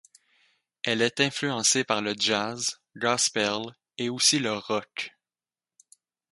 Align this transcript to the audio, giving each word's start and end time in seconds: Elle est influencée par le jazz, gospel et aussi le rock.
Elle 0.81 1.03
est 1.03 1.19
influencée 1.19 1.83
par 1.83 2.01
le 2.01 2.15
jazz, 2.17 2.79
gospel 2.97 3.61
et 3.99 4.09
aussi 4.09 4.39
le 4.39 4.53
rock. 4.53 5.11